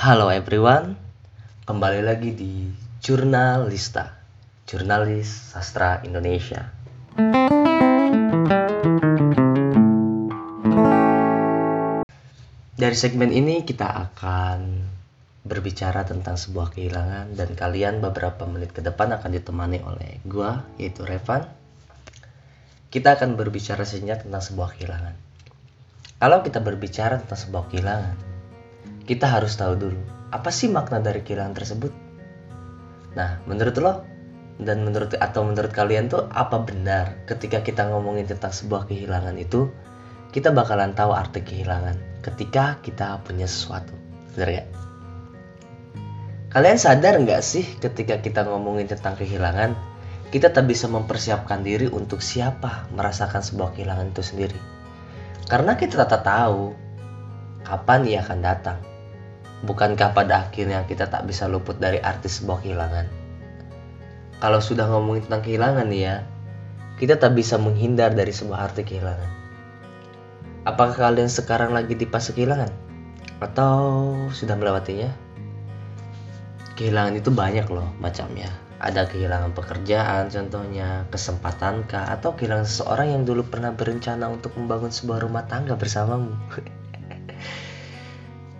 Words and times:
Halo 0.00 0.32
everyone, 0.32 0.96
kembali 1.68 2.00
lagi 2.00 2.32
di 2.32 2.72
Jurnalista, 3.04 4.08
Jurnalis 4.64 5.28
Sastra 5.28 6.00
Indonesia. 6.00 6.72
Dari 12.80 12.96
segmen 12.96 13.28
ini 13.28 13.60
kita 13.60 13.92
akan 13.92 14.88
berbicara 15.44 16.08
tentang 16.08 16.40
sebuah 16.40 16.72
kehilangan 16.72 17.36
dan 17.36 17.52
kalian 17.52 18.00
beberapa 18.00 18.48
menit 18.48 18.72
ke 18.72 18.80
depan 18.80 19.12
akan 19.12 19.36
ditemani 19.36 19.84
oleh 19.84 20.24
gua 20.24 20.64
yaitu 20.80 21.04
Revan. 21.04 21.44
Kita 22.88 23.20
akan 23.20 23.36
berbicara 23.36 23.84
sejenak 23.84 24.24
tentang 24.24 24.40
sebuah 24.40 24.80
kehilangan. 24.80 25.12
Kalau 26.16 26.40
kita 26.40 26.64
berbicara 26.64 27.20
tentang 27.20 27.36
sebuah 27.36 27.68
kehilangan, 27.68 28.29
kita 29.10 29.26
harus 29.26 29.58
tahu 29.58 29.74
dulu 29.74 30.02
apa 30.30 30.54
sih 30.54 30.70
makna 30.70 31.02
dari 31.02 31.26
kehilangan 31.26 31.58
tersebut. 31.58 31.90
Nah, 33.18 33.42
menurut 33.50 33.74
lo 33.82 34.06
dan 34.62 34.86
menurut 34.86 35.18
atau 35.18 35.42
menurut 35.42 35.74
kalian 35.74 36.06
tuh 36.06 36.30
apa 36.30 36.62
benar 36.62 37.26
ketika 37.26 37.58
kita 37.58 37.90
ngomongin 37.90 38.30
tentang 38.30 38.54
sebuah 38.54 38.86
kehilangan 38.86 39.34
itu 39.34 39.66
kita 40.30 40.54
bakalan 40.54 40.94
tahu 40.94 41.10
arti 41.10 41.42
kehilangan 41.42 42.22
ketika 42.22 42.78
kita 42.86 43.18
punya 43.26 43.50
sesuatu. 43.50 43.90
Bener 44.38 44.62
gak? 44.62 44.68
Kalian 46.54 46.78
sadar 46.78 47.18
nggak 47.18 47.42
sih 47.42 47.66
ketika 47.82 48.22
kita 48.22 48.46
ngomongin 48.46 48.86
tentang 48.86 49.18
kehilangan, 49.18 49.74
kita 50.30 50.54
tak 50.54 50.70
bisa 50.70 50.86
mempersiapkan 50.86 51.66
diri 51.66 51.90
untuk 51.90 52.22
siapa 52.22 52.86
merasakan 52.94 53.42
sebuah 53.42 53.74
kehilangan 53.74 54.14
itu 54.14 54.22
sendiri. 54.22 54.60
Karena 55.50 55.74
kita 55.74 56.06
tak 56.06 56.22
tahu 56.22 56.74
kapan 57.66 58.06
ia 58.06 58.22
akan 58.22 58.38
datang. 58.38 58.78
Bukankah 59.60 60.16
pada 60.16 60.48
akhirnya 60.48 60.88
kita 60.88 61.12
tak 61.12 61.28
bisa 61.28 61.44
luput 61.44 61.76
dari 61.76 62.00
arti 62.00 62.32
sebuah 62.32 62.64
kehilangan? 62.64 63.06
Kalau 64.40 64.60
sudah 64.64 64.88
ngomongin 64.88 65.28
tentang 65.28 65.44
kehilangan 65.44 65.84
nih 65.92 66.00
ya, 66.00 66.16
kita 66.96 67.20
tak 67.20 67.36
bisa 67.36 67.60
menghindar 67.60 68.16
dari 68.16 68.32
sebuah 68.32 68.72
arti 68.72 68.88
kehilangan. 68.88 69.30
Apakah 70.64 70.96
kalian 70.96 71.28
sekarang 71.28 71.76
lagi 71.76 71.92
di 71.92 72.08
fase 72.08 72.32
kehilangan? 72.32 72.72
Atau 73.40 73.76
sudah 74.32 74.56
melewatinya? 74.56 75.12
Kehilangan 76.80 77.20
itu 77.20 77.28
banyak 77.28 77.68
loh 77.68 77.92
macamnya. 78.00 78.48
Ada 78.80 79.12
kehilangan 79.12 79.52
pekerjaan 79.52 80.32
contohnya, 80.32 81.04
kesempatan 81.12 81.84
kah, 81.84 82.08
atau 82.08 82.32
kehilangan 82.32 82.64
seseorang 82.64 83.12
yang 83.12 83.22
dulu 83.28 83.44
pernah 83.44 83.76
berencana 83.76 84.32
untuk 84.32 84.56
membangun 84.56 84.88
sebuah 84.88 85.20
rumah 85.20 85.44
tangga 85.44 85.76
bersamamu. 85.76 86.32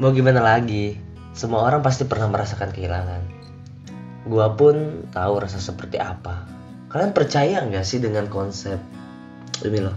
Mau 0.01 0.17
gimana 0.17 0.41
lagi? 0.41 0.97
Semua 1.37 1.61
orang 1.69 1.85
pasti 1.85 2.09
pernah 2.09 2.25
merasakan 2.33 2.73
kehilangan. 2.73 3.21
Gua 4.25 4.49
pun 4.57 5.05
tahu 5.13 5.45
rasa 5.45 5.61
seperti 5.61 6.01
apa. 6.01 6.49
Kalian 6.89 7.13
percaya 7.13 7.61
nggak 7.61 7.85
sih 7.85 8.01
dengan 8.01 8.25
konsep 8.33 8.81
ini 9.61 9.79
loh? 9.85 9.93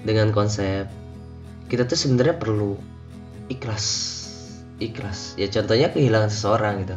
Dengan 0.00 0.32
konsep 0.32 0.88
kita 1.68 1.84
tuh 1.84 1.96
sebenarnya 1.96 2.40
perlu 2.40 2.76
ikhlas 3.52 3.86
ikhlas 4.80 5.36
ya 5.40 5.48
contohnya 5.48 5.88
kehilangan 5.92 6.28
seseorang 6.28 6.84
gitu 6.84 6.96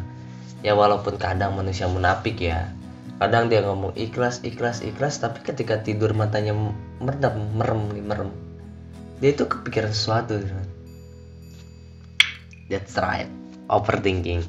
ya 0.64 0.76
walaupun 0.76 1.16
kadang 1.16 1.56
manusia 1.56 1.88
munafik 1.88 2.40
ya 2.40 2.72
kadang 3.18 3.48
dia 3.48 3.64
ngomong 3.64 3.96
ikhlas 3.96 4.44
ikhlas 4.44 4.84
ikhlas 4.84 5.24
tapi 5.24 5.40
ketika 5.42 5.80
tidur 5.80 6.12
matanya 6.12 6.54
merem 7.00 7.48
merem 7.56 7.82
merem 8.04 8.30
dia 9.18 9.34
itu 9.34 9.50
kepikiran 9.50 9.90
sesuatu 9.90 10.38
gitu. 10.38 10.54
That's 12.72 12.96
right. 13.00 13.28
Overthinking. 13.68 14.44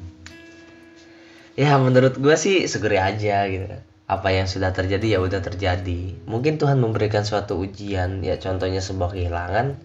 Ya 1.59 1.75
menurut 1.75 2.15
gue 2.15 2.35
sih 2.39 2.63
segera 2.71 3.11
aja 3.11 3.43
gitu. 3.51 3.67
Apa 4.07 4.31
yang 4.31 4.47
sudah 4.47 4.71
terjadi 4.71 5.17
ya 5.17 5.19
udah 5.19 5.43
terjadi. 5.43 6.15
Mungkin 6.23 6.55
Tuhan 6.55 6.79
memberikan 6.79 7.27
suatu 7.27 7.59
ujian 7.59 8.23
ya 8.23 8.39
contohnya 8.39 8.79
sebuah 8.79 9.11
kehilangan 9.11 9.75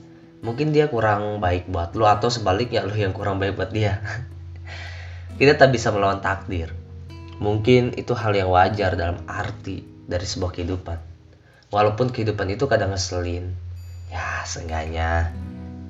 mungkin 0.45 0.77
dia 0.77 0.93
kurang 0.93 1.41
baik 1.41 1.73
buat 1.73 1.97
lo 1.97 2.05
atau 2.05 2.29
sebaliknya 2.29 2.85
lo 2.85 2.95
yang 2.95 3.11
kurang 3.11 3.43
baik 3.43 3.59
buat 3.59 3.75
dia. 3.75 3.99
Kita 5.39 5.59
tak 5.59 5.75
bisa 5.75 5.91
melawan 5.91 6.23
takdir. 6.23 6.71
Mungkin 7.43 7.99
itu 7.99 8.15
hal 8.15 8.39
yang 8.39 8.55
wajar 8.55 8.95
dalam 8.95 9.19
arti 9.27 9.83
dari 10.07 10.23
sebuah 10.23 10.55
kehidupan. 10.55 10.99
Walaupun 11.75 12.15
kehidupan 12.15 12.55
itu 12.55 12.71
kadang 12.71 12.95
ngeselin. 12.95 13.51
Ya 14.15 14.47
seenggaknya 14.47 15.35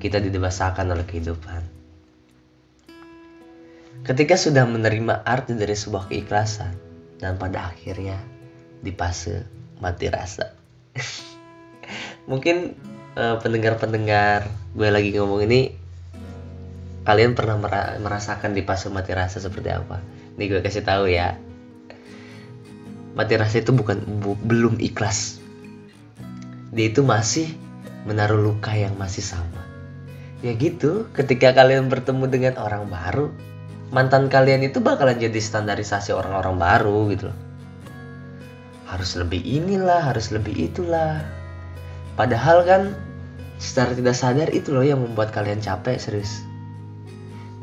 kita 0.01 0.17
didewasakan 0.17 0.89
oleh 0.97 1.05
kehidupan 1.05 1.74
ketika 4.03 4.35
sudah 4.35 4.67
menerima 4.67 5.23
arti 5.23 5.55
dari 5.55 5.77
sebuah 5.77 6.11
keikhlasan 6.11 6.75
dan 7.21 7.39
pada 7.39 7.71
akhirnya 7.71 8.19
di 8.83 8.91
fase 8.91 9.47
mati 9.79 10.11
rasa 10.11 10.51
mungkin 12.31 12.75
uh, 13.15 13.39
pendengar-pendengar 13.39 14.49
gue 14.75 14.89
lagi 14.91 15.15
ngomong 15.15 15.47
ini 15.47 15.85
kalian 17.05 17.37
pernah 17.37 17.61
merasakan 18.01 18.57
di 18.57 18.65
fase 18.65 18.89
mati 18.89 19.13
rasa 19.13 19.37
seperti 19.37 19.69
apa? 19.69 20.01
Nih 20.41 20.49
gue 20.49 20.59
kasih 20.65 20.81
tahu 20.81 21.05
ya. 21.05 21.37
Mati 23.13 23.33
rasa 23.37 23.61
itu 23.61 23.71
bukan 23.71 24.01
bu, 24.19 24.33
belum 24.41 24.81
ikhlas. 24.81 25.39
Dia 26.73 26.91
itu 26.91 27.05
masih 27.05 27.47
menaruh 28.09 28.41
luka 28.41 28.73
yang 28.73 28.97
masih 28.97 29.23
sama. 29.23 29.63
Ya 30.43 30.51
gitu, 30.57 31.07
ketika 31.15 31.55
kalian 31.55 31.87
bertemu 31.87 32.25
dengan 32.27 32.53
orang 32.59 32.91
baru, 32.91 33.31
mantan 33.95 34.27
kalian 34.27 34.67
itu 34.67 34.83
bakalan 34.83 35.15
jadi 35.15 35.39
standarisasi 35.39 36.11
orang-orang 36.11 36.59
baru 36.59 36.99
gitu 37.15 37.23
loh. 37.31 37.39
Harus 38.91 39.15
lebih 39.15 39.39
inilah, 39.39 40.11
harus 40.11 40.35
lebih 40.35 40.51
itulah. 40.51 41.23
Padahal 42.19 42.67
kan 42.67 42.91
secara 43.59 43.95
tidak 43.95 44.15
sadar 44.15 44.49
itu 44.51 44.75
loh 44.75 44.83
yang 44.83 44.99
membuat 44.99 45.31
kalian 45.31 45.63
capek 45.63 45.95
serius 45.95 46.43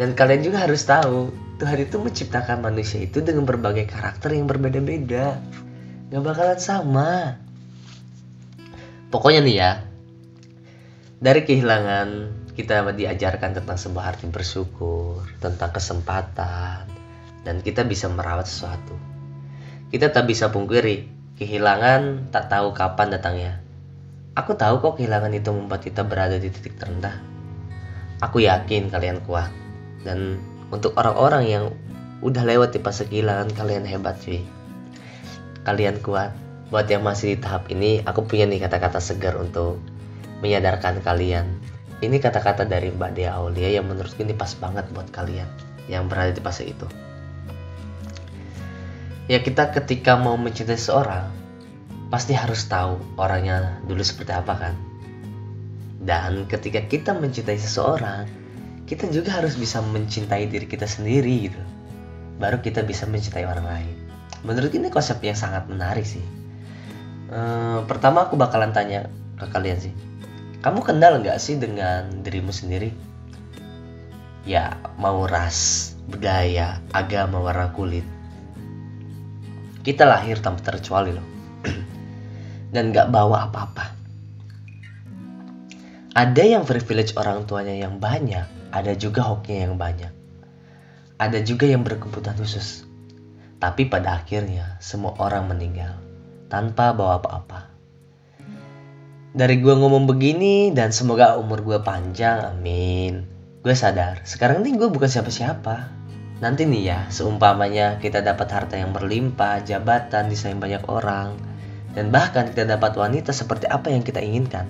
dan 0.00 0.16
kalian 0.16 0.40
juga 0.40 0.64
harus 0.64 0.82
tahu 0.88 1.28
Tuhan 1.60 1.78
itu 1.84 1.96
menciptakan 2.00 2.64
manusia 2.64 3.04
itu 3.04 3.20
dengan 3.20 3.44
berbagai 3.44 3.86
karakter 3.86 4.32
yang 4.32 4.48
berbeda-beda 4.48 5.36
gak 6.08 6.22
bakalan 6.24 6.60
sama 6.60 7.36
pokoknya 9.12 9.40
nih 9.44 9.56
ya 9.60 9.72
dari 11.20 11.44
kehilangan 11.44 12.08
kita 12.52 12.84
diajarkan 12.92 13.56
tentang 13.56 13.78
sebuah 13.80 14.16
arti 14.16 14.28
bersyukur 14.28 15.24
tentang 15.40 15.72
kesempatan 15.72 16.84
dan 17.42 17.56
kita 17.64 17.84
bisa 17.84 18.08
merawat 18.12 18.44
sesuatu 18.48 18.96
kita 19.88 20.12
tak 20.12 20.28
bisa 20.28 20.52
pungkiri 20.52 21.08
kehilangan 21.36 22.28
tak 22.28 22.52
tahu 22.52 22.76
kapan 22.76 23.08
datangnya 23.12 23.62
Aku 24.32 24.56
tahu 24.56 24.80
kok 24.80 24.96
kehilangan 24.96 25.28
itu 25.36 25.52
membuat 25.52 25.84
kita 25.84 26.08
berada 26.08 26.40
di 26.40 26.48
titik 26.48 26.80
terendah. 26.80 27.20
Aku 28.24 28.40
yakin 28.40 28.88
kalian 28.88 29.20
kuat. 29.28 29.52
Dan 30.08 30.40
untuk 30.72 30.96
orang-orang 30.96 31.44
yang 31.44 31.64
udah 32.24 32.40
lewat 32.40 32.72
di 32.72 32.80
fase 32.80 33.04
kehilangan, 33.04 33.52
kalian 33.52 33.84
hebat 33.84 34.16
cuy. 34.24 34.40
Kalian 35.68 36.00
kuat. 36.00 36.32
Buat 36.72 36.88
yang 36.88 37.04
masih 37.04 37.36
di 37.36 37.44
tahap 37.44 37.68
ini, 37.68 38.00
aku 38.08 38.24
punya 38.24 38.48
nih 38.48 38.64
kata-kata 38.64 39.04
segar 39.04 39.36
untuk 39.36 39.76
menyadarkan 40.40 41.04
kalian. 41.04 41.60
Ini 42.02 42.18
kata-kata 42.18 42.66
dari 42.66 42.90
Mbak 42.90 43.10
Dea 43.14 43.38
Aulia 43.38 43.78
yang 43.78 43.86
menurutku 43.86 44.26
ini 44.26 44.34
pas 44.34 44.50
banget 44.58 44.90
buat 44.90 45.06
kalian 45.14 45.46
yang 45.86 46.10
berada 46.10 46.34
di 46.34 46.42
fase 46.42 46.66
itu. 46.66 46.90
Ya 49.30 49.38
kita 49.38 49.70
ketika 49.70 50.18
mau 50.18 50.34
mencintai 50.34 50.74
seorang, 50.74 51.30
pasti 52.10 52.34
harus 52.34 52.66
tahu 52.66 52.98
orangnya 53.14 53.78
dulu 53.86 54.02
seperti 54.02 54.34
apa 54.34 54.54
kan. 54.58 54.74
Dan 56.02 56.50
ketika 56.50 56.82
kita 56.90 57.14
mencintai 57.14 57.54
seseorang, 57.54 58.26
kita 58.90 59.06
juga 59.14 59.38
harus 59.38 59.54
bisa 59.54 59.78
mencintai 59.78 60.50
diri 60.50 60.66
kita 60.66 60.90
sendiri 60.90 61.46
gitu. 61.46 61.62
Baru 62.42 62.58
kita 62.58 62.82
bisa 62.82 63.06
mencintai 63.06 63.46
orang 63.46 63.62
lain. 63.62 63.94
Menurut 64.42 64.74
ini 64.74 64.90
konsep 64.90 65.22
yang 65.22 65.38
sangat 65.38 65.70
menarik 65.70 66.02
sih. 66.02 66.26
Ehm, 67.30 67.86
pertama 67.86 68.26
aku 68.26 68.34
bakalan 68.34 68.74
tanya 68.74 69.06
ke 69.38 69.46
kalian 69.54 69.78
sih. 69.78 69.94
Kamu 70.62 70.78
kenal 70.86 71.18
nggak 71.18 71.42
sih 71.42 71.58
dengan 71.58 72.22
dirimu 72.22 72.54
sendiri? 72.54 72.94
Ya, 74.46 74.78
mau 74.94 75.26
ras, 75.26 75.90
budaya, 76.06 76.78
agama, 76.94 77.42
warna 77.42 77.74
kulit. 77.74 78.06
Kita 79.82 80.06
lahir 80.06 80.38
tanpa 80.38 80.62
terkecuali 80.62 81.10
loh 81.18 81.26
dan 82.74 82.94
gak 82.94 83.10
bawa 83.10 83.50
apa-apa. 83.50 83.90
Ada 86.14 86.42
yang 86.46 86.62
privilege 86.62 87.18
orang 87.18 87.42
tuanya 87.42 87.74
yang 87.74 87.98
banyak, 87.98 88.46
ada 88.70 88.94
juga 88.94 89.26
hokinya 89.26 89.66
yang 89.66 89.74
banyak. 89.74 90.12
Ada 91.18 91.42
juga 91.42 91.66
yang 91.66 91.82
berkebutuhan 91.82 92.38
khusus. 92.38 92.86
Tapi 93.58 93.90
pada 93.90 94.22
akhirnya 94.22 94.78
semua 94.78 95.18
orang 95.18 95.50
meninggal 95.50 95.98
tanpa 96.46 96.94
bawa 96.94 97.18
apa-apa. 97.18 97.71
Dari 99.32 99.64
gue 99.64 99.72
ngomong 99.72 100.04
begini 100.04 100.76
dan 100.76 100.92
semoga 100.92 101.40
umur 101.40 101.64
gue 101.64 101.80
panjang, 101.80 102.52
amin. 102.52 103.24
gue 103.64 103.72
sadar 103.72 104.20
sekarang 104.28 104.60
ini 104.60 104.76
gue 104.76 104.92
bukan 104.92 105.08
siapa-siapa. 105.08 105.88
Nanti 106.44 106.68
nih 106.68 106.82
ya 106.84 106.98
seumpamanya 107.08 107.96
kita 107.96 108.20
dapat 108.20 108.44
harta 108.52 108.76
yang 108.76 108.92
berlimpah 108.92 109.64
jabatan 109.64 110.28
disayang 110.28 110.60
banyak 110.60 110.84
orang. 110.84 111.40
Dan 111.96 112.12
bahkan 112.12 112.52
kita 112.52 112.68
dapat 112.68 112.92
wanita 112.92 113.32
seperti 113.32 113.72
apa 113.72 113.88
yang 113.88 114.04
kita 114.04 114.20
inginkan. 114.20 114.68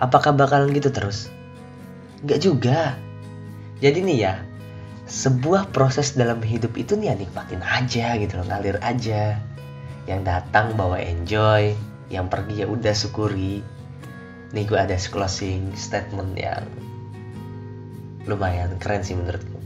Apakah 0.00 0.32
bakalan 0.32 0.72
gitu 0.72 0.88
terus? 0.88 1.28
Gak 2.24 2.40
juga. 2.40 2.96
Jadi 3.84 4.08
nih 4.08 4.18
ya 4.24 4.34
sebuah 5.04 5.68
proses 5.68 6.16
dalam 6.16 6.40
hidup 6.40 6.72
itu 6.80 6.96
nih 6.96 7.12
ya 7.12 7.14
nikmatin 7.20 7.60
aja 7.60 8.16
gitu 8.16 8.40
loh 8.40 8.48
ngalir 8.48 8.80
aja. 8.80 9.36
Yang 10.08 10.20
datang 10.24 10.80
bawa 10.80 10.96
enjoy 10.96 11.91
yang 12.12 12.28
pergi 12.28 12.62
ya 12.62 12.66
udah 12.68 12.92
syukuri. 12.92 13.64
Nih 14.52 14.64
gue 14.68 14.76
ada 14.76 14.94
closing 15.08 15.72
statement 15.72 16.36
yang 16.36 16.68
lumayan 18.28 18.76
keren 18.78 19.00
sih 19.00 19.16
menurutku. 19.16 19.58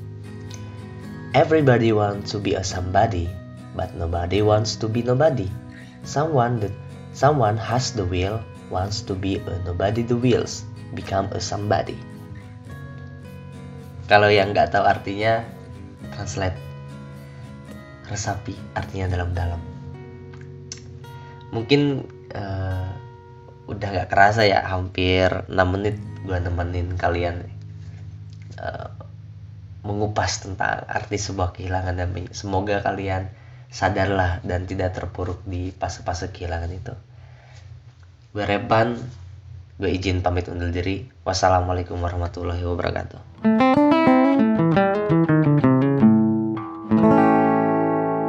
Everybody 1.35 1.91
wants 1.93 2.33
to 2.33 2.41
be 2.41 2.55
a 2.55 2.63
somebody 2.63 3.29
but 3.75 3.93
nobody 3.99 4.41
wants 4.41 4.79
to 4.79 4.87
be 4.87 5.03
nobody. 5.03 5.51
Someone 6.07 6.63
that 6.63 6.73
someone 7.13 7.59
has 7.59 7.93
the 7.93 8.07
will 8.07 8.39
wants 8.71 9.03
to 9.05 9.13
be 9.13 9.43
a 9.43 9.55
nobody 9.67 10.07
the 10.07 10.17
wills 10.17 10.63
become 10.95 11.29
a 11.35 11.43
somebody. 11.43 11.99
Kalau 14.07 14.31
yang 14.31 14.55
nggak 14.55 14.71
tahu 14.71 14.87
artinya 14.87 15.43
translate. 16.15 16.55
Resapi 18.07 18.55
artinya 18.79 19.19
dalam-dalam. 19.19 19.59
Mungkin 21.51 22.07
uh, 22.35 22.91
udah 23.67 23.89
nggak 23.91 24.11
kerasa 24.11 24.47
ya 24.47 24.63
hampir 24.63 25.29
6 25.51 25.55
menit 25.75 25.99
gue 26.27 26.39
nemenin 26.39 26.95
kalian 26.99 27.47
uh, 28.59 28.91
mengupas 29.87 30.43
tentang 30.43 30.83
arti 30.91 31.15
sebuah 31.15 31.55
kehilangan 31.55 31.95
dan 31.95 32.11
semoga 32.35 32.83
kalian 32.83 33.31
sadarlah 33.71 34.43
dan 34.43 34.67
tidak 34.67 34.99
terpuruk 34.99 35.43
di 35.47 35.71
fase-fase 35.71 36.35
kehilangan 36.35 36.71
itu. 36.75 36.95
Gue 38.35 38.43
Repan 38.43 38.99
gue 39.79 39.91
izin 39.93 40.25
pamit 40.25 40.51
undur 40.51 40.75
diri. 40.75 41.07
Wassalamualaikum 41.23 42.01
warahmatullahi 42.03 42.65
wabarakatuh 42.67 43.21